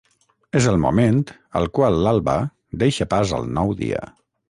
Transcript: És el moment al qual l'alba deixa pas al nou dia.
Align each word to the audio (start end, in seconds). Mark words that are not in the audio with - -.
És 0.59 0.67
el 0.71 0.79
moment 0.85 1.19
al 1.61 1.69
qual 1.79 1.99
l'alba 2.07 2.37
deixa 2.85 3.11
pas 3.17 3.39
al 3.41 3.51
nou 3.61 3.79
dia. 3.85 4.05